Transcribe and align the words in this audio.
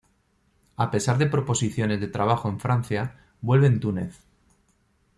A 0.77 0.89
pesar 0.89 1.19
de 1.19 1.27
proposiciones 1.27 2.01
de 2.01 2.07
trabajo 2.07 2.49
en 2.49 2.59
Francia, 2.59 3.19
vuelve 3.39 3.67
en 3.67 3.79
Túnez. 3.79 4.23